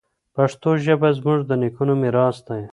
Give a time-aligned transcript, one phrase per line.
[0.35, 2.61] پښتو ژبه زموږ د نیکونو میراث دی.